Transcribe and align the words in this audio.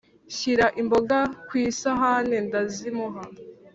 Nshyira 0.29 0.67
imboga 0.81 1.17
kw’isahane 1.47 2.37
ndazimuha 2.47 3.23